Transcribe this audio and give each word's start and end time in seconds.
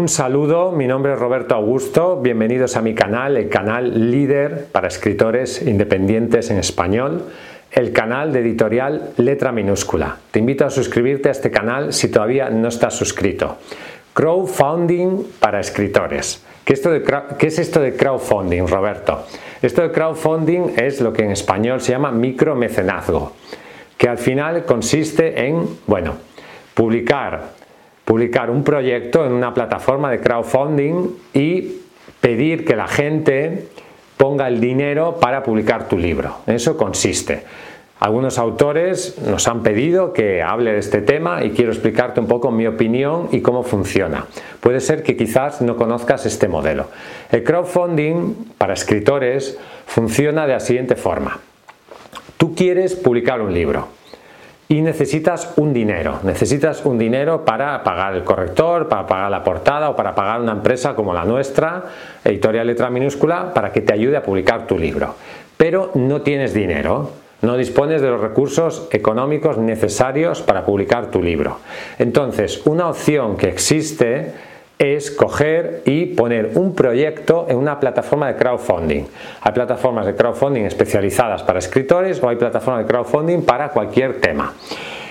Un 0.00 0.08
saludo, 0.08 0.72
mi 0.72 0.86
nombre 0.86 1.12
es 1.12 1.18
Roberto 1.18 1.54
Augusto, 1.54 2.18
bienvenidos 2.22 2.74
a 2.74 2.80
mi 2.80 2.94
canal, 2.94 3.36
el 3.36 3.50
canal 3.50 4.10
líder 4.10 4.68
para 4.72 4.88
escritores 4.88 5.60
independientes 5.60 6.50
en 6.50 6.56
español, 6.56 7.26
el 7.70 7.92
canal 7.92 8.32
de 8.32 8.40
editorial 8.40 9.10
Letra 9.18 9.52
Minúscula. 9.52 10.16
Te 10.30 10.38
invito 10.38 10.64
a 10.64 10.70
suscribirte 10.70 11.28
a 11.28 11.32
este 11.32 11.50
canal 11.50 11.92
si 11.92 12.08
todavía 12.08 12.48
no 12.48 12.68
estás 12.68 12.94
suscrito. 12.94 13.58
Crowdfunding 14.14 15.32
para 15.38 15.60
escritores. 15.60 16.46
¿Qué, 16.64 16.72
es 16.72 17.58
esto 17.58 17.80
de 17.82 17.94
crowdfunding, 17.94 18.68
Roberto? 18.68 19.26
Esto 19.60 19.82
de 19.82 19.92
crowdfunding 19.92 20.78
es 20.78 21.02
lo 21.02 21.12
que 21.12 21.24
en 21.24 21.32
español 21.32 21.82
se 21.82 21.92
llama 21.92 22.10
micromecenazgo, 22.10 23.34
que 23.98 24.08
al 24.08 24.16
final 24.16 24.64
consiste 24.64 25.46
en, 25.46 25.68
bueno, 25.86 26.14
publicar 26.72 27.59
publicar 28.10 28.50
un 28.50 28.64
proyecto 28.64 29.24
en 29.24 29.30
una 29.30 29.54
plataforma 29.54 30.10
de 30.10 30.18
crowdfunding 30.18 31.10
y 31.32 31.76
pedir 32.20 32.64
que 32.64 32.74
la 32.74 32.88
gente 32.88 33.68
ponga 34.16 34.48
el 34.48 34.60
dinero 34.60 35.18
para 35.20 35.44
publicar 35.44 35.86
tu 35.86 35.96
libro. 35.96 36.38
eso 36.48 36.76
consiste. 36.76 37.44
Algunos 38.00 38.36
autores 38.36 39.16
nos 39.24 39.46
han 39.46 39.62
pedido 39.62 40.12
que 40.12 40.42
hable 40.42 40.72
de 40.72 40.78
este 40.78 41.02
tema 41.02 41.44
y 41.44 41.50
quiero 41.50 41.70
explicarte 41.70 42.18
un 42.18 42.26
poco 42.26 42.50
mi 42.50 42.66
opinión 42.66 43.28
y 43.30 43.42
cómo 43.42 43.62
funciona. 43.62 44.26
Puede 44.58 44.80
ser 44.80 45.04
que 45.04 45.16
quizás 45.16 45.62
no 45.62 45.76
conozcas 45.76 46.26
este 46.26 46.48
modelo. 46.48 46.86
El 47.30 47.44
crowdfunding 47.44 48.54
para 48.58 48.72
escritores 48.72 49.56
funciona 49.86 50.48
de 50.48 50.54
la 50.54 50.60
siguiente 50.60 50.96
forma. 50.96 51.38
Tú 52.38 52.56
quieres 52.56 52.96
publicar 52.96 53.40
un 53.40 53.54
libro 53.54 53.99
y 54.70 54.82
necesitas 54.82 55.54
un 55.56 55.74
dinero. 55.74 56.20
Necesitas 56.22 56.86
un 56.86 56.96
dinero 56.96 57.44
para 57.44 57.82
pagar 57.82 58.14
el 58.14 58.22
corrector, 58.22 58.88
para 58.88 59.04
pagar 59.04 59.28
la 59.28 59.42
portada 59.42 59.90
o 59.90 59.96
para 59.96 60.14
pagar 60.14 60.40
una 60.40 60.52
empresa 60.52 60.94
como 60.94 61.12
la 61.12 61.24
nuestra, 61.24 61.82
editorial 62.24 62.68
letra 62.68 62.88
minúscula, 62.88 63.52
para 63.52 63.72
que 63.72 63.80
te 63.80 63.92
ayude 63.92 64.16
a 64.16 64.22
publicar 64.22 64.68
tu 64.68 64.78
libro. 64.78 65.16
Pero 65.56 65.90
no 65.94 66.22
tienes 66.22 66.54
dinero. 66.54 67.10
No 67.42 67.56
dispones 67.56 68.00
de 68.00 68.10
los 68.10 68.20
recursos 68.20 68.86
económicos 68.92 69.58
necesarios 69.58 70.40
para 70.40 70.64
publicar 70.64 71.10
tu 71.10 71.20
libro. 71.20 71.58
Entonces, 71.98 72.64
una 72.64 72.88
opción 72.88 73.36
que 73.36 73.48
existe 73.48 74.34
es 74.80 75.10
coger 75.10 75.82
y 75.84 76.06
poner 76.06 76.52
un 76.54 76.74
proyecto 76.74 77.44
en 77.50 77.58
una 77.58 77.78
plataforma 77.78 78.28
de 78.28 78.36
crowdfunding. 78.36 79.04
Hay 79.42 79.52
plataformas 79.52 80.06
de 80.06 80.14
crowdfunding 80.14 80.62
especializadas 80.62 81.42
para 81.42 81.58
escritores 81.58 82.22
o 82.22 82.28
hay 82.30 82.36
plataformas 82.36 82.84
de 82.84 82.90
crowdfunding 82.90 83.42
para 83.42 83.68
cualquier 83.68 84.22
tema. 84.22 84.54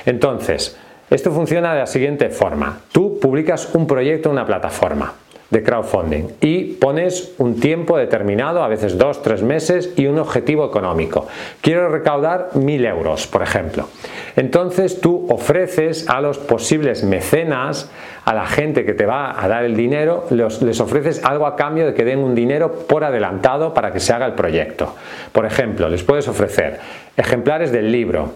Entonces, 0.08 0.75
esto 1.12 1.31
funciona 1.31 1.73
de 1.73 1.81
la 1.81 1.86
siguiente 1.86 2.30
forma. 2.31 2.80
Tú 2.92 3.20
publicas 3.20 3.73
un 3.75 3.86
proyecto 3.86 4.30
en 4.30 4.34
una 4.34 4.45
plataforma 4.47 5.14
de 5.50 5.64
crowdfunding 5.64 6.28
y 6.42 6.73
pones 6.73 7.33
un 7.39 7.59
tiempo 7.59 7.97
determinado, 7.97 8.64
a 8.64 8.67
veces 8.67 8.97
dos, 8.97 9.22
tres 9.23 9.42
meses 9.42 9.94
y 9.95 10.06
un 10.06 10.19
objetivo 10.19 10.66
económico. 10.66 11.28
Quiero 11.61 11.89
recaudar 11.89 12.52
mil 12.53 12.86
euros, 12.86 13.25
por 13.28 13.41
ejemplo. 13.41 13.88
Entonces 14.36 15.02
tú 15.02 15.25
ofreces 15.30 16.08
a 16.08 16.22
los 16.22 16.38
posibles 16.38 17.03
mecenas, 17.03 17.89
a 18.25 18.33
la 18.33 18.45
gente 18.45 18.86
que 18.86 18.94
te 18.94 19.08
va 19.08 19.44
a 19.44 19.47
dar 19.47 19.64
el 19.64 19.75
dinero, 19.75 20.25
les 20.30 20.80
ofreces 20.80 21.23
algo 21.25 21.47
a 21.47 21.56
cambio 21.56 21.88
de 21.88 21.94
que 21.95 22.06
den 22.06 22.19
un 22.19 22.36
dinero 22.36 22.72
por 22.88 23.03
adelantado 23.03 23.73
para 23.73 23.91
que 23.91 24.00
se 24.00 24.13
haga 24.13 24.28
el 24.28 24.34
proyecto. 24.34 24.95
Por 25.31 25.45
ejemplo, 25.45 25.89
les 25.89 26.03
puedes 26.03 26.28
ofrecer 26.28 26.80
ejemplares 27.17 27.72
del 27.72 27.91
libro. 27.91 28.34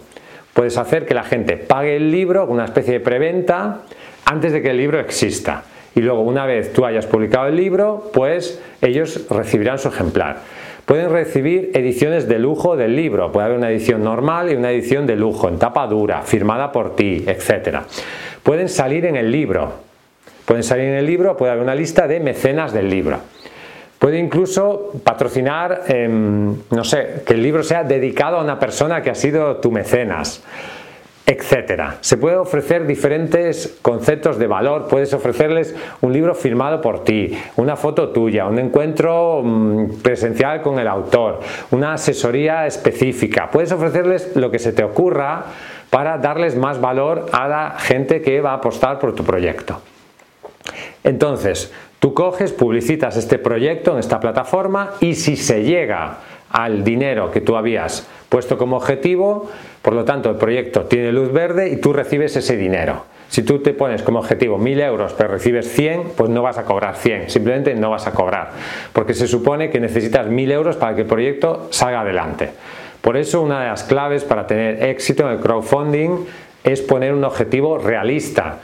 Puedes 0.52 0.78
hacer 0.78 1.06
que 1.06 1.14
la 1.14 1.24
gente 1.24 1.56
pague 1.56 1.96
el 1.96 2.10
libro, 2.10 2.46
una 2.46 2.64
especie 2.64 2.94
de 2.94 3.00
preventa, 3.00 3.82
antes 4.24 4.52
de 4.52 4.62
que 4.62 4.70
el 4.70 4.78
libro 4.78 4.98
exista 4.98 5.64
y 5.94 6.00
luego 6.00 6.22
una 6.22 6.46
vez 6.46 6.72
tú 6.72 6.84
hayas 6.84 7.06
publicado 7.06 7.46
el 7.46 7.56
libro, 7.56 8.10
pues 8.12 8.60
ellos 8.82 9.26
recibirán 9.30 9.78
su 9.78 9.88
ejemplar. 9.88 10.38
Pueden 10.86 11.10
recibir 11.10 11.70
ediciones 11.74 12.28
de 12.28 12.38
lujo 12.38 12.76
del 12.76 12.94
libro, 12.94 13.32
puede 13.32 13.46
haber 13.46 13.58
una 13.58 13.70
edición 13.70 14.04
normal 14.04 14.52
y 14.52 14.54
una 14.54 14.70
edición 14.70 15.06
de 15.06 15.16
lujo, 15.16 15.48
en 15.48 15.58
tapa 15.58 15.86
dura, 15.86 16.22
firmada 16.22 16.72
por 16.72 16.94
ti, 16.94 17.24
etc. 17.26 17.78
Pueden 18.42 18.68
salir 18.68 19.06
en 19.06 19.16
el 19.16 19.30
libro, 19.30 19.72
pueden 20.44 20.62
salir 20.62 20.86
en 20.86 20.94
el 20.94 21.06
libro, 21.06 21.36
puede 21.36 21.52
haber 21.52 21.64
una 21.64 21.74
lista 21.74 22.06
de 22.06 22.20
mecenas 22.20 22.72
del 22.72 22.90
libro. 22.90 23.18
Puede 23.98 24.18
incluso 24.18 24.92
patrocinar, 25.02 25.84
em, 25.88 26.54
no 26.70 26.84
sé, 26.84 27.22
que 27.24 27.32
el 27.32 27.42
libro 27.42 27.62
sea 27.62 27.84
dedicado 27.84 28.36
a 28.36 28.42
una 28.42 28.58
persona 28.58 29.00
que 29.00 29.08
ha 29.08 29.14
sido 29.14 29.56
tu 29.56 29.70
mecenas 29.70 30.42
etcétera. 31.26 31.96
Se 32.00 32.18
puede 32.18 32.36
ofrecer 32.36 32.86
diferentes 32.86 33.78
conceptos 33.80 34.38
de 34.38 34.46
valor, 34.46 34.88
puedes 34.88 35.14
ofrecerles 35.14 35.74
un 36.02 36.12
libro 36.12 36.34
firmado 36.34 36.82
por 36.82 37.02
ti, 37.02 37.36
una 37.56 37.76
foto 37.76 38.10
tuya, 38.10 38.46
un 38.46 38.58
encuentro 38.58 39.40
mm, 39.42 40.02
presencial 40.02 40.60
con 40.60 40.78
el 40.78 40.86
autor, 40.86 41.40
una 41.70 41.94
asesoría 41.94 42.66
específica, 42.66 43.50
puedes 43.50 43.72
ofrecerles 43.72 44.36
lo 44.36 44.50
que 44.50 44.58
se 44.58 44.72
te 44.72 44.84
ocurra 44.84 45.44
para 45.88 46.18
darles 46.18 46.56
más 46.56 46.80
valor 46.80 47.26
a 47.32 47.48
la 47.48 47.76
gente 47.78 48.20
que 48.20 48.40
va 48.40 48.50
a 48.50 48.54
apostar 48.54 48.98
por 48.98 49.14
tu 49.14 49.24
proyecto. 49.24 49.80
Entonces, 51.04 51.72
tú 52.00 52.12
coges, 52.12 52.52
publicitas 52.52 53.16
este 53.16 53.38
proyecto 53.38 53.92
en 53.92 53.98
esta 53.98 54.20
plataforma 54.20 54.92
y 55.00 55.14
si 55.14 55.36
se 55.36 55.62
llega 55.62 56.18
al 56.50 56.84
dinero 56.84 57.30
que 57.30 57.40
tú 57.40 57.56
habías 57.56 58.08
puesto 58.34 58.58
como 58.58 58.78
objetivo, 58.78 59.48
por 59.80 59.92
lo 59.92 60.04
tanto 60.04 60.28
el 60.28 60.34
proyecto 60.34 60.86
tiene 60.86 61.12
luz 61.12 61.30
verde 61.32 61.68
y 61.68 61.76
tú 61.76 61.92
recibes 61.92 62.34
ese 62.34 62.56
dinero. 62.56 63.04
Si 63.28 63.44
tú 63.44 63.60
te 63.60 63.72
pones 63.74 64.02
como 64.02 64.18
objetivo 64.18 64.58
1000 64.58 64.80
euros 64.80 65.14
pero 65.16 65.28
recibes 65.28 65.72
100, 65.72 66.14
pues 66.16 66.30
no 66.30 66.42
vas 66.42 66.58
a 66.58 66.64
cobrar 66.64 66.96
100, 66.96 67.30
simplemente 67.30 67.76
no 67.76 67.90
vas 67.90 68.08
a 68.08 68.10
cobrar, 68.10 68.50
porque 68.92 69.14
se 69.14 69.28
supone 69.28 69.70
que 69.70 69.78
necesitas 69.78 70.26
1000 70.26 70.50
euros 70.50 70.74
para 70.74 70.96
que 70.96 71.02
el 71.02 71.06
proyecto 71.06 71.68
salga 71.70 72.00
adelante. 72.00 72.50
Por 73.02 73.16
eso 73.16 73.40
una 73.40 73.60
de 73.60 73.68
las 73.68 73.84
claves 73.84 74.24
para 74.24 74.48
tener 74.48 74.82
éxito 74.82 75.22
en 75.28 75.34
el 75.34 75.38
crowdfunding 75.38 76.26
es 76.64 76.82
poner 76.82 77.14
un 77.14 77.22
objetivo 77.22 77.78
realista 77.78 78.58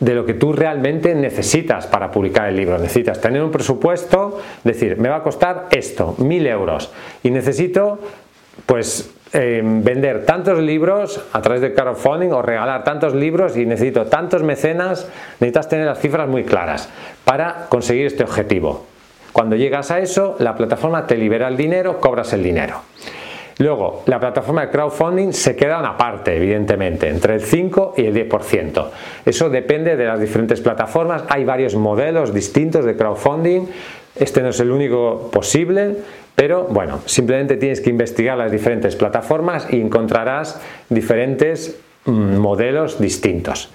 de 0.00 0.16
lo 0.16 0.26
que 0.26 0.34
tú 0.34 0.52
realmente 0.52 1.14
necesitas 1.14 1.86
para 1.86 2.10
publicar 2.10 2.48
el 2.48 2.56
libro. 2.56 2.76
Necesitas 2.76 3.20
tener 3.20 3.40
un 3.40 3.52
presupuesto, 3.52 4.40
decir, 4.64 4.98
me 4.98 5.08
va 5.08 5.18
a 5.18 5.22
costar 5.22 5.68
esto, 5.70 6.16
mil 6.18 6.44
euros, 6.48 6.90
y 7.22 7.30
necesito 7.30 8.00
pues 8.66 9.10
em, 9.32 9.82
vender 9.82 10.24
tantos 10.24 10.58
libros 10.58 11.24
a 11.32 11.40
través 11.40 11.60
de 11.62 11.74
crowdfunding 11.74 12.32
o 12.32 12.42
regalar 12.42 12.84
tantos 12.84 13.14
libros 13.14 13.56
y 13.56 13.66
necesito 13.66 14.06
tantos 14.06 14.42
mecenas, 14.42 15.08
necesitas 15.40 15.68
tener 15.68 15.86
las 15.86 16.00
cifras 16.00 16.28
muy 16.28 16.44
claras 16.44 16.88
para 17.24 17.66
conseguir 17.68 18.06
este 18.06 18.24
objetivo. 18.24 18.86
Cuando 19.32 19.56
llegas 19.56 19.90
a 19.90 20.00
eso, 20.00 20.36
la 20.38 20.54
plataforma 20.54 21.06
te 21.06 21.16
libera 21.16 21.48
el 21.48 21.56
dinero, 21.56 21.98
cobras 21.98 22.32
el 22.34 22.42
dinero. 22.42 22.82
Luego, 23.58 24.02
la 24.06 24.18
plataforma 24.18 24.62
de 24.62 24.70
crowdfunding 24.70 25.32
se 25.32 25.54
queda 25.54 25.78
una 25.78 25.96
parte, 25.96 26.36
evidentemente, 26.36 27.08
entre 27.08 27.34
el 27.34 27.42
5 27.42 27.94
y 27.96 28.06
el 28.06 28.28
10%. 28.28 28.88
Eso 29.24 29.50
depende 29.50 29.96
de 29.96 30.04
las 30.04 30.20
diferentes 30.20 30.60
plataformas. 30.60 31.24
Hay 31.28 31.44
varios 31.44 31.74
modelos 31.74 32.32
distintos 32.34 32.84
de 32.84 32.96
crowdfunding. 32.96 33.66
Este 34.14 34.42
no 34.42 34.50
es 34.50 34.60
el 34.60 34.70
único 34.70 35.30
posible, 35.32 35.96
pero 36.34 36.64
bueno, 36.64 37.00
simplemente 37.06 37.56
tienes 37.56 37.80
que 37.80 37.90
investigar 37.90 38.36
las 38.36 38.52
diferentes 38.52 38.96
plataformas 38.96 39.66
y 39.70 39.80
encontrarás 39.80 40.60
diferentes 40.88 41.78
mm, 42.04 42.36
modelos 42.36 43.00
distintos. 43.00 43.70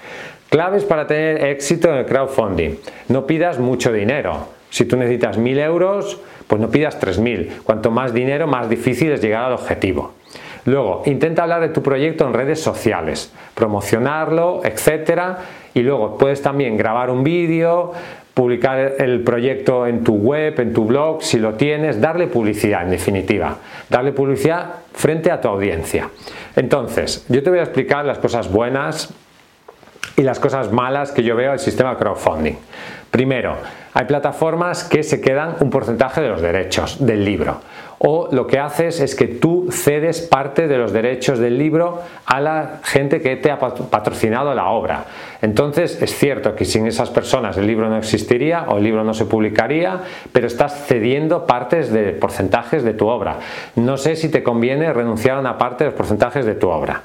Claves 0.50 0.86
para 0.86 1.08
tener 1.08 1.44
éxito 1.46 1.90
en 1.90 1.96
el 1.96 2.06
crowdfunding. 2.06 2.76
No 3.10 3.26
pidas 3.26 3.60
mucho 3.60 3.92
dinero. 3.92 4.48
Si 4.70 4.86
tú 4.86 4.96
necesitas 4.96 5.38
1000 5.38 5.60
euros, 5.60 6.20
pues 6.48 6.62
no 6.62 6.70
pidas 6.70 7.00
3000. 7.00 7.62
Cuanto 7.64 7.92
más 7.92 8.14
dinero, 8.14 8.48
más 8.48 8.70
difícil 8.70 9.12
es 9.12 9.22
llegar 9.22 9.46
al 9.46 9.54
objetivo. 9.54 10.14
Luego, 10.66 11.04
intenta 11.06 11.44
hablar 11.44 11.62
de 11.62 11.70
tu 11.70 11.82
proyecto 11.82 12.28
en 12.28 12.34
redes 12.34 12.62
sociales, 12.62 13.32
promocionarlo, 13.56 14.62
etcétera. 14.64 15.38
Y 15.74 15.82
luego 15.82 16.18
puedes 16.18 16.42
también 16.42 16.76
grabar 16.76 17.10
un 17.10 17.24
vídeo, 17.24 17.94
publicar 18.38 18.94
el 19.00 19.22
proyecto 19.22 19.88
en 19.88 20.04
tu 20.04 20.14
web, 20.14 20.60
en 20.60 20.72
tu 20.72 20.86
blog, 20.86 21.24
si 21.24 21.40
lo 21.40 21.56
tienes, 21.56 22.00
darle 22.00 22.28
publicidad 22.28 22.84
en 22.84 22.92
definitiva, 22.92 23.58
darle 23.90 24.12
publicidad 24.12 24.76
frente 24.94 25.32
a 25.32 25.42
tu 25.42 25.48
audiencia. 25.48 26.08
Entonces, 26.56 27.26
yo 27.30 27.42
te 27.42 27.50
voy 27.50 27.58
a 27.58 27.64
explicar 27.64 28.06
las 28.06 28.20
cosas 28.20 28.52
buenas 28.52 29.12
y 30.16 30.22
las 30.22 30.40
cosas 30.40 30.72
malas 30.72 31.12
que 31.12 31.24
yo 31.24 31.36
veo 31.36 31.50
del 31.50 31.60
sistema 31.60 31.98
crowdfunding. 31.98 32.54
Primero, 33.10 33.58
hay 33.98 34.06
plataformas 34.06 34.84
que 34.84 35.02
se 35.02 35.20
quedan 35.20 35.56
un 35.60 35.72
porcentaje 35.72 36.22
de 36.22 36.28
los 36.28 36.40
derechos 36.40 37.04
del 37.04 37.26
libro. 37.26 37.62
O 37.98 38.30
lo 38.32 38.46
que 38.46 38.60
haces 38.60 39.00
es 39.00 39.16
que 39.16 39.26
tú 39.26 39.70
cedes 39.72 40.22
parte 40.22 40.68
de 40.68 40.78
los 40.78 40.94
derechos 40.94 41.40
del 41.40 41.58
libro 41.58 42.04
a 42.28 42.40
la 42.40 42.80
gente 42.84 43.22
que 43.22 43.38
te 43.38 43.50
ha 43.50 43.58
patrocinado 43.58 44.54
la 44.54 44.68
obra. 44.68 45.06
Entonces 45.42 46.00
es 46.00 46.16
cierto 46.16 46.54
que 46.54 46.64
sin 46.64 46.86
esas 46.86 47.10
personas 47.10 47.58
el 47.58 47.66
libro 47.66 47.90
no 47.90 47.98
existiría 47.98 48.66
o 48.68 48.78
el 48.78 48.84
libro 48.84 49.04
no 49.04 49.16
se 49.16 49.26
publicaría, 49.26 50.02
pero 50.32 50.46
estás 50.46 50.86
cediendo 50.86 51.48
partes 51.48 51.92
de 51.92 52.12
porcentajes 52.12 52.84
de 52.84 52.94
tu 52.94 53.08
obra. 53.08 53.38
No 53.78 53.98
sé 53.98 54.16
si 54.16 54.30
te 54.30 54.44
conviene 54.44 54.94
renunciar 54.94 55.38
a 55.38 55.40
una 55.40 55.58
parte 55.58 55.86
de 55.86 55.90
los 55.90 55.98
porcentajes 55.98 56.46
de 56.46 56.54
tu 56.54 56.70
obra. 56.70 57.02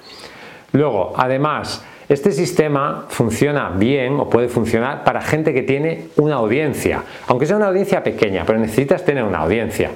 Luego, 0.72 1.14
además, 1.16 1.86
Este 2.12 2.30
sistema 2.30 3.06
funciona 3.08 3.70
bien 3.70 4.20
o 4.20 4.28
puede 4.28 4.48
funcionar 4.48 5.02
para 5.02 5.22
gente 5.22 5.54
que 5.54 5.62
tiene 5.62 6.08
una 6.16 6.34
audiencia, 6.34 7.02
aunque 7.26 7.46
sea 7.46 7.56
una 7.56 7.68
audiencia 7.68 8.04
pequeña, 8.04 8.44
pero 8.44 8.58
necesitas 8.58 9.02
tener 9.02 9.24
una 9.24 9.38
audiencia. 9.38 9.92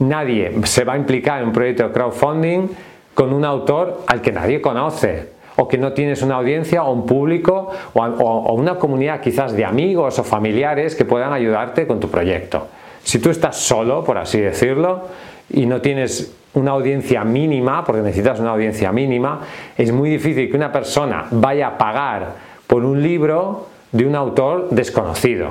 Nadie 0.00 0.52
se 0.64 0.84
va 0.84 0.92
a 0.92 0.98
implicar 0.98 1.40
en 1.40 1.46
un 1.46 1.52
proyecto 1.54 1.84
de 1.88 1.92
crowdfunding 1.94 2.68
con 3.14 3.32
un 3.32 3.46
autor 3.46 4.02
al 4.08 4.20
que 4.20 4.30
nadie 4.30 4.60
conoce 4.60 5.30
o 5.56 5.66
que 5.66 5.78
no 5.78 5.94
tienes 5.94 6.20
una 6.20 6.34
audiencia 6.34 6.84
o 6.84 6.92
un 6.92 7.06
público 7.06 7.70
o, 7.94 8.52
una 8.52 8.74
comunidad 8.74 9.22
quizás 9.22 9.56
de 9.56 9.64
amigos 9.64 10.18
o 10.18 10.22
familiares 10.22 10.94
que 10.94 11.06
puedan 11.06 11.32
ayudarte 11.32 11.86
con 11.86 11.98
tu 11.98 12.10
proyecto. 12.10 12.68
Si 13.02 13.18
tú 13.20 13.30
estás 13.30 13.56
solo, 13.56 14.04
por 14.04 14.18
así 14.18 14.38
decirlo, 14.38 15.04
y 15.48 15.64
no 15.64 15.80
tienes 15.80 16.30
una 16.54 16.72
audiencia 16.72 17.24
mínima, 17.24 17.84
porque 17.84 18.02
necesitas 18.02 18.40
una 18.40 18.50
audiencia 18.50 18.90
mínima, 18.92 19.40
es 19.76 19.92
muy 19.92 20.10
difícil 20.10 20.50
que 20.50 20.56
una 20.56 20.72
persona 20.72 21.26
vaya 21.30 21.68
a 21.68 21.78
pagar 21.78 22.34
por 22.66 22.84
un 22.84 23.02
libro 23.02 23.68
de 23.92 24.06
un 24.06 24.14
autor 24.14 24.70
desconocido. 24.70 25.48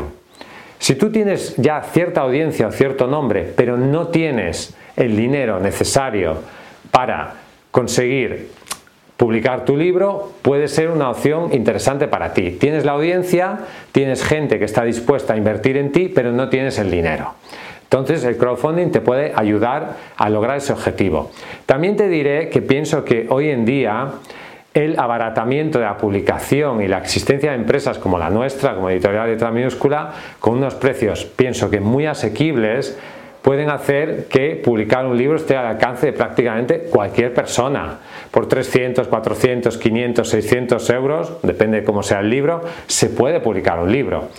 Si 0.80 0.96
tú 0.96 1.12
tienes 1.12 1.56
ya 1.58 1.82
cierta 1.82 2.22
audiencia 2.22 2.68
o 2.68 2.72
cierto 2.72 3.08
nombre, 3.08 3.54
pero 3.56 3.78
no 3.78 4.08
tienes 4.08 4.76
el 4.96 5.16
dinero 5.16 5.60
necesario 5.60 6.38
para 6.92 7.36
conseguir 7.72 8.50
publicar 9.18 9.64
tu 9.64 9.78
libro 9.78 10.34
puede 10.42 10.68
ser 10.68 10.90
una 10.90 11.10
opción 11.10 11.54
interesante 11.54 12.10
para 12.10 12.34
ti. 12.34 12.52
Tienes 12.60 12.84
la 12.84 12.92
audiencia, 12.92 13.60
tienes 13.94 14.24
gente 14.24 14.60
que 14.60 14.66
está 14.66 14.84
dispuesta 14.84 15.34
a 15.34 15.38
invertir 15.38 15.78
en 15.78 15.94
ti, 15.94 16.12
pero 16.14 16.34
no 16.34 16.50
tienes 16.50 16.78
el 16.80 16.92
dinero. 16.92 17.34
Entonces 17.94 18.24
el 18.24 18.38
crowdfunding 18.38 18.90
te 18.90 19.02
puede 19.02 19.34
ayudar 19.36 19.98
a 20.18 20.28
lograr 20.28 20.58
ese 20.58 20.74
objetivo. 20.74 21.30
También 21.68 21.96
te 21.96 22.10
diré 22.10 22.50
que 22.50 22.64
pienso 22.64 23.06
que 23.06 23.28
hoy 23.30 23.50
en 23.50 23.66
día 23.66 24.14
el 24.74 24.98
abaratamiento 24.98 25.78
de 25.78 25.86
la 25.86 25.96
publicación 25.96 26.82
y 26.82 26.88
la 26.88 26.98
existencia 26.98 27.52
de 27.52 27.58
empresas 27.58 28.00
como 28.00 28.18
la 28.18 28.32
nuestra, 28.32 28.74
como 28.74 28.90
Editorial 28.90 29.30
Letra 29.30 29.52
Minúscula, 29.52 30.12
con 30.40 30.58
unos 30.58 30.74
precios 30.74 31.26
pienso 31.26 31.70
que 31.70 31.82
muy 31.82 32.08
asequibles, 32.08 32.98
pueden 33.44 33.70
hacer 33.70 34.26
que 34.26 34.56
publicar 34.56 35.06
un 35.06 35.16
libro 35.16 35.36
esté 35.36 35.56
al 35.56 35.68
alcance 35.68 36.08
de 36.08 36.14
prácticamente 36.14 36.80
cualquier 36.90 37.32
persona. 37.32 38.00
Por 38.32 38.48
300, 38.48 39.08
400, 39.08 39.78
500, 39.78 40.28
600 40.28 40.90
euros, 40.90 41.34
depende 41.44 41.82
de 41.82 41.84
cómo 41.84 42.02
sea 42.02 42.22
el 42.22 42.32
libro, 42.32 42.64
se 42.88 43.10
puede 43.10 43.40
publicar 43.40 43.78
un 43.78 43.92
libro. 43.92 44.30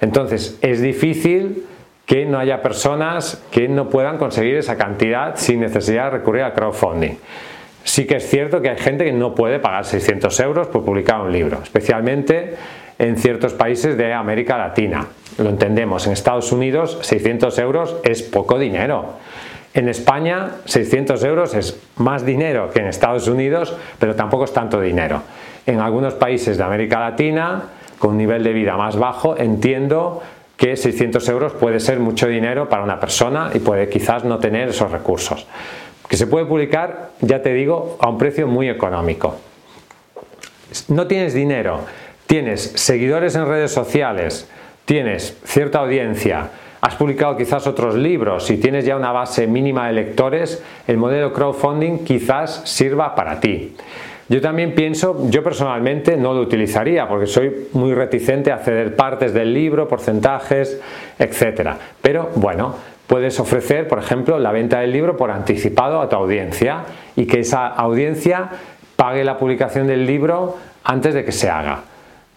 Entonces, 0.00 0.58
es 0.62 0.80
difícil 0.82 1.64
que 2.14 2.26
no 2.26 2.38
haya 2.38 2.62
personas 2.62 3.42
que 3.50 3.66
no 3.66 3.88
puedan 3.88 4.18
conseguir 4.18 4.54
esa 4.54 4.76
cantidad 4.76 5.34
sin 5.34 5.58
necesidad 5.58 6.04
de 6.04 6.18
recurrir 6.18 6.42
al 6.42 6.52
crowdfunding. 6.52 7.16
Sí 7.82 8.06
que 8.06 8.18
es 8.18 8.30
cierto 8.30 8.62
que 8.62 8.70
hay 8.70 8.78
gente 8.78 9.04
que 9.04 9.10
no 9.10 9.34
puede 9.34 9.58
pagar 9.58 9.84
600 9.84 10.38
euros 10.38 10.68
por 10.68 10.84
publicar 10.84 11.22
un 11.22 11.32
libro, 11.32 11.58
especialmente 11.60 12.54
en 13.00 13.16
ciertos 13.16 13.52
países 13.54 13.96
de 13.96 14.12
América 14.12 14.56
Latina. 14.56 15.08
Lo 15.38 15.50
entendemos, 15.50 16.06
en 16.06 16.12
Estados 16.12 16.52
Unidos 16.52 17.00
600 17.02 17.58
euros 17.58 17.96
es 18.04 18.22
poco 18.22 18.60
dinero. 18.60 19.14
En 19.74 19.88
España 19.88 20.50
600 20.66 21.24
euros 21.24 21.52
es 21.54 21.82
más 21.96 22.24
dinero 22.24 22.70
que 22.70 22.78
en 22.78 22.86
Estados 22.86 23.26
Unidos, 23.26 23.76
pero 23.98 24.14
tampoco 24.14 24.44
es 24.44 24.52
tanto 24.52 24.80
dinero. 24.80 25.20
En 25.66 25.80
algunos 25.80 26.14
países 26.14 26.58
de 26.58 26.62
América 26.62 27.00
Latina, 27.00 27.64
con 27.98 28.12
un 28.12 28.18
nivel 28.18 28.44
de 28.44 28.52
vida 28.52 28.76
más 28.76 28.96
bajo, 28.96 29.36
entiendo 29.36 30.22
que 30.56 30.76
600 30.76 31.28
euros 31.28 31.52
puede 31.52 31.80
ser 31.80 31.98
mucho 31.98 32.26
dinero 32.26 32.68
para 32.68 32.82
una 32.82 33.00
persona 33.00 33.50
y 33.54 33.58
puede 33.58 33.88
quizás 33.88 34.24
no 34.24 34.38
tener 34.38 34.68
esos 34.68 34.90
recursos. 34.90 35.46
Que 36.08 36.16
se 36.16 36.26
puede 36.26 36.46
publicar, 36.46 37.10
ya 37.20 37.42
te 37.42 37.52
digo, 37.52 37.96
a 38.00 38.08
un 38.08 38.18
precio 38.18 38.46
muy 38.46 38.68
económico. 38.68 39.36
No 40.88 41.06
tienes 41.06 41.34
dinero, 41.34 41.80
tienes 42.26 42.62
seguidores 42.62 43.34
en 43.34 43.46
redes 43.46 43.72
sociales, 43.72 44.48
tienes 44.84 45.36
cierta 45.44 45.80
audiencia, 45.80 46.50
has 46.84 46.96
publicado 46.96 47.34
quizás 47.34 47.66
otros 47.66 47.94
libros 47.94 48.50
y 48.50 48.58
tienes 48.58 48.84
ya 48.84 48.94
una 48.94 49.10
base 49.10 49.46
mínima 49.46 49.86
de 49.86 49.94
lectores, 49.94 50.62
el 50.86 50.98
modelo 50.98 51.32
crowdfunding 51.32 52.04
quizás 52.04 52.60
sirva 52.66 53.14
para 53.14 53.40
ti. 53.40 53.74
Yo 54.28 54.42
también 54.42 54.74
pienso, 54.74 55.30
yo 55.30 55.42
personalmente 55.42 56.18
no 56.18 56.34
lo 56.34 56.42
utilizaría 56.42 57.08
porque 57.08 57.26
soy 57.26 57.68
muy 57.72 57.94
reticente 57.94 58.52
a 58.52 58.58
ceder 58.58 58.96
partes 58.96 59.32
del 59.32 59.54
libro, 59.54 59.88
porcentajes, 59.88 60.78
etcétera. 61.18 61.78
Pero 62.02 62.28
bueno, 62.34 62.74
puedes 63.06 63.40
ofrecer, 63.40 63.88
por 63.88 63.98
ejemplo, 63.98 64.38
la 64.38 64.52
venta 64.52 64.80
del 64.80 64.92
libro 64.92 65.16
por 65.16 65.30
anticipado 65.30 66.02
a 66.02 66.10
tu 66.10 66.16
audiencia 66.16 66.84
y 67.16 67.24
que 67.24 67.40
esa 67.40 67.66
audiencia 67.66 68.50
pague 68.96 69.24
la 69.24 69.38
publicación 69.38 69.86
del 69.86 70.04
libro 70.04 70.58
antes 70.84 71.14
de 71.14 71.24
que 71.24 71.32
se 71.32 71.48
haga 71.48 71.93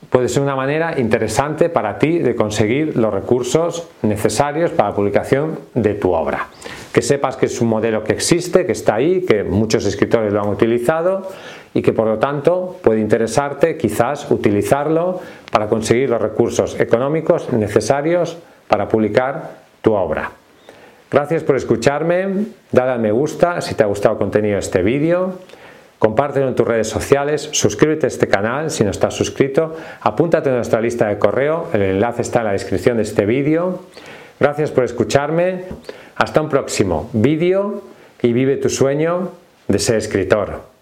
puede 0.09 0.29
ser 0.29 0.43
una 0.43 0.55
manera 0.55 0.99
interesante 0.99 1.69
para 1.69 1.99
ti 1.99 2.19
de 2.19 2.35
conseguir 2.35 2.97
los 2.97 3.13
recursos 3.13 3.87
necesarios 4.01 4.71
para 4.71 4.89
la 4.89 4.95
publicación 4.95 5.59
de 5.73 5.93
tu 5.95 6.13
obra. 6.13 6.47
Que 6.93 7.01
sepas 7.01 7.35
que 7.35 7.47
es 7.47 7.61
un 7.61 7.67
modelo 7.67 8.03
que 8.03 8.13
existe, 8.13 8.65
que 8.65 8.71
está 8.71 8.95
ahí, 8.95 9.21
que 9.21 9.43
muchos 9.43 9.85
escritores 9.85 10.31
lo 10.31 10.41
han 10.41 10.49
utilizado 10.49 11.27
y 11.73 11.81
que 11.81 11.93
por 11.93 12.07
lo 12.07 12.17
tanto 12.17 12.77
puede 12.81 12.99
interesarte 12.99 13.77
quizás 13.77 14.31
utilizarlo 14.31 15.19
para 15.51 15.67
conseguir 15.67 16.09
los 16.09 16.21
recursos 16.21 16.79
económicos 16.79 17.51
necesarios 17.53 18.37
para 18.67 18.87
publicar 18.87 19.57
tu 19.81 19.93
obra. 19.93 20.31
Gracias 21.11 21.43
por 21.43 21.55
escucharme, 21.55 22.47
dale 22.71 22.91
al 22.91 22.99
me 22.99 23.11
gusta 23.11 23.61
si 23.61 23.75
te 23.75 23.83
ha 23.83 23.85
gustado 23.85 24.13
el 24.13 24.19
contenido 24.19 24.55
de 24.55 24.59
este 24.59 24.81
vídeo 24.81 25.35
Compártelo 25.99 26.47
en 26.47 26.55
tus 26.55 26.67
redes 26.67 26.87
sociales, 26.87 27.49
suscríbete 27.51 28.05
a 28.05 28.09
este 28.09 28.27
canal 28.27 28.69
si 28.69 28.83
no 28.83 28.91
estás 28.91 29.15
suscrito, 29.15 29.75
apúntate 30.01 30.51
a 30.51 30.53
nuestra 30.53 30.79
lista 30.79 31.07
de 31.07 31.17
correo, 31.17 31.69
el 31.73 31.81
enlace 31.81 32.21
está 32.21 32.39
en 32.39 32.45
la 32.45 32.51
descripción 32.51 32.97
de 32.97 33.03
este 33.03 33.25
vídeo. 33.25 33.81
Gracias 34.39 34.69
por 34.69 34.83
escucharme, 34.83 35.63
hasta 36.15 36.41
un 36.41 36.49
próximo 36.49 37.09
vídeo 37.13 37.81
y 38.21 38.31
vive 38.33 38.57
tu 38.57 38.69
sueño 38.69 39.31
de 39.67 39.79
ser 39.79 39.95
escritor. 39.95 40.76